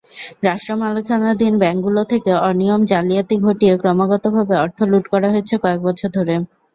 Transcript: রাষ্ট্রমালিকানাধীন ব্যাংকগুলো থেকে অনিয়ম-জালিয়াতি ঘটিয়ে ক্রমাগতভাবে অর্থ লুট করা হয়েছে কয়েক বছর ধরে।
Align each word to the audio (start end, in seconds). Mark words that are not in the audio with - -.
রাষ্ট্রমালিকানাধীন 0.43 1.53
ব্যাংকগুলো 1.59 2.01
থেকে 2.11 2.31
অনিয়ম-জালিয়াতি 2.47 3.35
ঘটিয়ে 3.45 3.73
ক্রমাগতভাবে 3.81 4.55
অর্থ 4.57 4.79
লুট 4.91 5.05
করা 5.13 5.27
হয়েছে 5.33 5.55
কয়েক 5.63 5.79
বছর 5.87 6.09
ধরে। 6.17 6.33